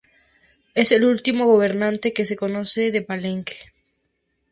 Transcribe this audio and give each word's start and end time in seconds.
Es 0.73 0.91
el 0.91 1.05
último 1.05 1.45
gobernante 1.45 2.11
que 2.11 2.25
se 2.25 2.35
conoce 2.35 2.89
de 2.91 3.03
Palenque. 3.03 3.53